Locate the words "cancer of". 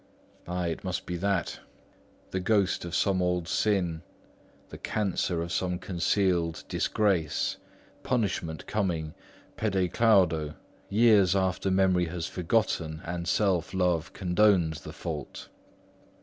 4.79-5.51